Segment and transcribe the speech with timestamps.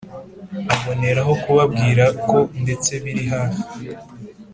[0.75, 3.65] aboneraho kubabwirako ndetse biri hafi